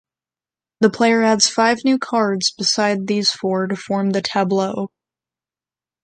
The 0.79 0.89
player 0.89 1.21
adds 1.21 1.47
five 1.47 1.83
new 1.85 1.99
cards 1.99 2.49
beside 2.49 3.05
these 3.05 3.29
four 3.29 3.67
to 3.67 3.75
form 3.75 4.09
the 4.09 4.21
"tableau". 4.23 4.89